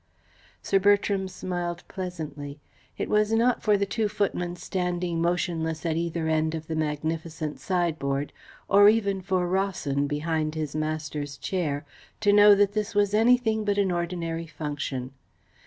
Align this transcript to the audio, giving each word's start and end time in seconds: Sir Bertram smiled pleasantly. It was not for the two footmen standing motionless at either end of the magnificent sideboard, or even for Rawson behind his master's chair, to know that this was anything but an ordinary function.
Sir 0.63 0.79
Bertram 0.79 1.27
smiled 1.27 1.83
pleasantly. 1.87 2.59
It 2.97 3.07
was 3.07 3.31
not 3.31 3.61
for 3.61 3.77
the 3.77 3.85
two 3.85 4.09
footmen 4.09 4.55
standing 4.55 5.21
motionless 5.21 5.85
at 5.85 5.95
either 5.95 6.27
end 6.27 6.55
of 6.55 6.65
the 6.65 6.75
magnificent 6.75 7.59
sideboard, 7.59 8.33
or 8.67 8.89
even 8.89 9.21
for 9.21 9.47
Rawson 9.47 10.07
behind 10.07 10.55
his 10.55 10.75
master's 10.75 11.37
chair, 11.37 11.85
to 12.19 12.33
know 12.33 12.55
that 12.55 12.71
this 12.73 12.95
was 12.95 13.13
anything 13.13 13.63
but 13.63 13.77
an 13.77 13.91
ordinary 13.91 14.47
function. 14.47 15.11